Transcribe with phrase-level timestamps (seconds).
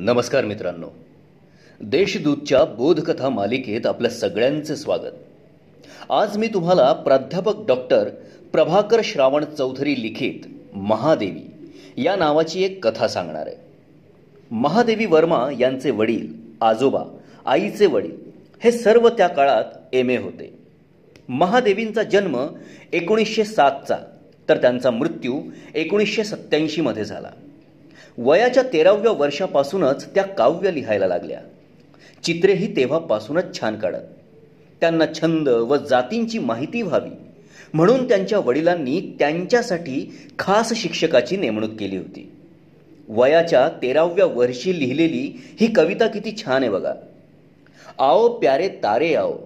[0.00, 0.86] नमस्कार मित्रांनो.
[1.80, 5.14] देशदूतच्या बोधकथा मालिकेत आपल्या सगळ्यांचे स्वागत.
[6.10, 8.08] आज मी तुम्हाला प्राध्यापक डॉक्टर
[8.52, 10.46] प्रभाकर श्रावण चौधरी लिखित
[10.76, 11.72] महादेवी
[12.02, 13.56] या नावाची एक कथा सांगणार आहे.
[14.50, 17.02] महादेवी वर्मा यांचे वडील आजोबा
[17.46, 18.16] आईचे वडील
[18.60, 20.58] हे सर्व त्या काळात एम ए होते.
[21.28, 22.46] महादेवींचा जन्म
[22.92, 23.96] एकोणीसशे सातचा
[24.48, 25.40] तर त्यांचा मृत्यू
[25.74, 27.30] एकोणीसशे सत्त्याऐंशीमध्ये झाला.
[28.20, 31.40] वयाच्या तेराव्या वर्षापासूनच त्या काव्य लिहायला लागल्या.
[32.24, 34.04] चित्रेही तेव्हापासूनच छान काढत.
[34.80, 37.10] त्यांना छंद व जातींची माहिती व्हावी
[37.74, 42.30] म्हणून त्यांच्या वडिलांनी त्यांच्यासाठी खास शिक्षकाची नेमणूक केली होती.
[43.08, 46.94] वयाच्या तेराव्या वर्षी लिहिलेली ही कविता किती छान आहे बघा.
[47.98, 49.36] आओ प्यारे तारे आओ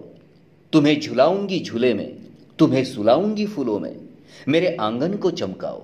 [0.73, 2.09] तुम्हें झुलाऊंगी झूले में
[2.59, 3.93] तुम्हें सुलाऊंगी फुलो में
[4.47, 5.79] मेरे आंगन को चमकाओ.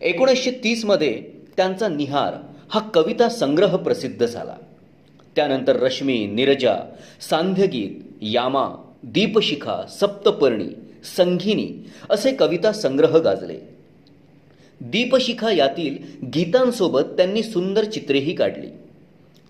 [0.00, 2.34] एकोणीसशे तीसमध्ये त्यांचा निहार
[2.70, 4.56] हा कविता संग्रह प्रसिद्ध झाला.
[5.36, 6.76] त्यानंतर रश्मी निरजा
[7.30, 7.90] सांध्यगीत
[8.22, 10.68] यामा दीपशिखा सप्तपर्णी
[11.16, 13.58] संघिनी असे कविता संग्रह गाजले.
[14.80, 18.68] दीपशिखा यातील गीतांसोबत त्यांनी सुंदर चित्रेही काढली.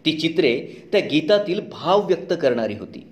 [0.05, 3.07] ती चित्रे त्या गीतातील भाव व्यक्त करणारी होती.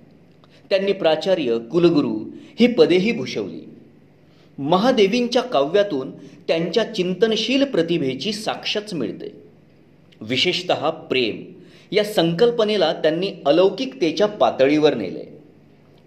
[0.70, 2.20] त्यांनी प्राचार्य कुलगुरू
[2.60, 3.75] ही पदेही भूषवली.
[4.58, 6.10] महादेवींच्या काव्यातून
[6.48, 9.42] त्यांच्या चिंतनशील प्रतिभेची साक्षच मिळते.
[10.20, 10.72] विशेषत
[11.10, 11.52] प्रेम
[11.92, 15.38] या संकल्पनेला त्यांनी अलौकिकतेच्या पातळीवर नेले.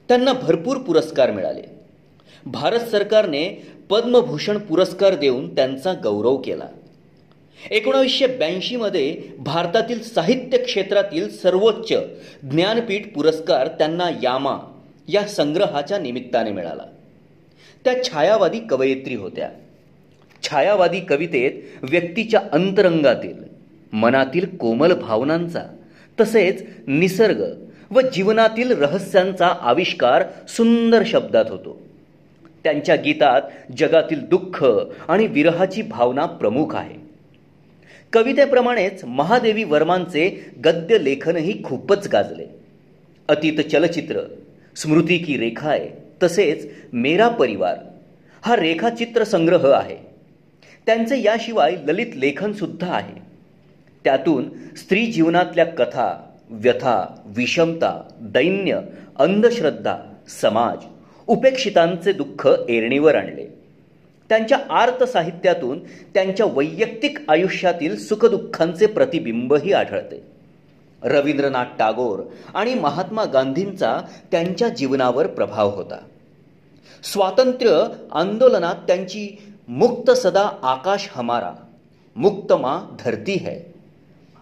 [0.08, 1.62] त्यांना भरपूर पुरस्कार मिळाले.
[2.46, 6.68] भारत सरकारने पद्मभूषण पुरस्कार देऊन त्यांचा गौरव केला.
[7.72, 11.94] एकोणावीसशे ब्याऐंशीमध्ये भारतातील साहित्य क्षेत्रातील सर्वोच्च
[12.52, 14.58] ज्ञानपीठ पुरस्कार त्यांना यामा
[15.08, 16.84] या संग्रहाच्या निमित्ताने मिळाला.
[17.86, 19.50] त्या छायावादी कवयित्री होत्या.
[20.44, 21.52] छायावादी कवितेत
[21.90, 23.34] व्यक्तीच्या अंतरंगातील
[23.94, 25.64] मनातील कोमल भावनांचा
[26.20, 27.44] तसेच निसर्ग
[27.92, 31.82] व जीवनातील रहस्यांचा आविष्कार सुंदर शब्दात होतो.
[32.64, 33.42] त्यांच्या गीतात
[33.78, 34.66] जगातील दुःख
[35.08, 36.96] आणि विरहाची भावना प्रमुख आहे.
[38.14, 42.46] कवितेप्रमाणेच महादेवी वर्मांचे गद्य लेखनही खूपच गाजले.
[43.28, 44.20] अतीत चलचित्र
[44.76, 45.90] स्मृती की रेखाय
[46.24, 47.76] तसेच मेरा परिवार
[48.42, 49.98] हा रेखाचित्र संग्रह आहे.
[50.86, 53.22] त्यांचे याशिवाय ललित लेखनसुद्धा आहे.
[54.04, 58.80] त्यातून स्त्री जीवनातल्या कथा व्यथा विषमता दैन्य
[59.16, 59.98] अंधश्रद्धा
[60.42, 60.78] समाज
[61.28, 63.48] उपेक्षितांचे दुःख एरणीवर आणले.
[64.30, 65.80] त्यांच्या आर्त साहित्यातून
[66.14, 70.39] त्यांच्या वैयक्तिक आयुष्यातील सुखदुःखांचे प्रतिबिंबही आढळते.
[71.04, 72.20] रवींद्रनाथ टागोर
[72.54, 74.02] आणि महात्मा गांधींचा
[74.32, 75.98] त्यांच्या जीवनावर प्रभाव होता.
[77.04, 79.28] स्वातंत्र्य आंदोलनात त्यांची
[79.68, 81.52] मुक्त सदा आकाश हमारा
[82.16, 83.60] मुक्त मा धरती है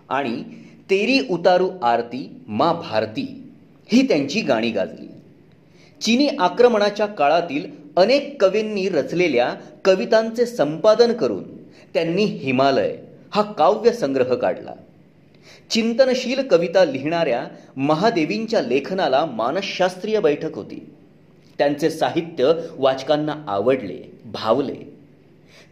[0.09, 0.43] आणि
[0.89, 3.51] तेरी उतारू आरती मा भारती
[3.91, 5.07] ही त्यांची गाणी गाजली.
[6.01, 7.65] चीनी आक्रमणाच्या काळातील
[7.97, 9.53] अनेक कवींनी रचलेल्या
[9.85, 11.43] कवितांचे संपादन करून
[11.93, 12.95] त्यांनी हिमालय
[13.31, 14.73] हा काव्य संग्रह काढला.
[15.69, 17.47] चिंतनशील कविता लिहिणाऱ्या
[17.77, 20.93] महादेवींच्या लेखनाला मानसशास्त्रीय बैठक होती.
[21.57, 24.97] त्यांचे साहित्य वाचकांना आवडले भावले.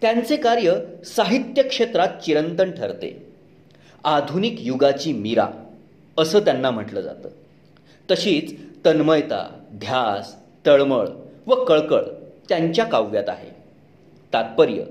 [0.02, 0.74] त्यांचे कार्य
[1.06, 3.28] साहित्य क्षेत्रात चिरंतन ठरते.
[4.04, 5.48] आधुनिक युगाची मीरा
[6.18, 7.30] असं त्यांना म्हटलं जातं.
[8.12, 8.54] तशीच
[8.86, 10.36] तन्मयता ध्यास
[10.66, 11.08] तळमळ
[11.48, 12.02] व कळकळ
[12.50, 13.50] त्यांच्या काव्यात आहे.
[14.34, 14.84] तात्पर्य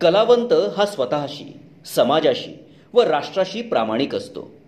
[0.00, 1.56] कलावंत हा स्वतःशी
[1.94, 2.64] समाजाशी
[2.94, 4.61] व राष्ट्राशी प्रामाणिक असतो.